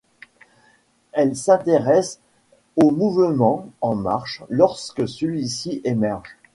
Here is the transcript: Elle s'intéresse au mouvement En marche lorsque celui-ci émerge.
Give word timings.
Elle 1.11 1.35
s'intéresse 1.35 2.19
au 2.75 2.89
mouvement 2.89 3.69
En 3.81 3.93
marche 3.95 4.41
lorsque 4.49 5.07
celui-ci 5.07 5.79
émerge. 5.83 6.39